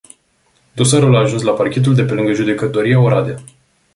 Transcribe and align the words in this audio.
Dosarul 0.79 1.15
a 1.15 1.19
ajuns 1.19 1.41
la 1.43 1.51
parchetul 1.53 1.95
de 1.95 2.03
pe 2.03 2.13
lângă 2.13 2.31
judecătoria 2.31 2.99
Oradea. 3.01 3.37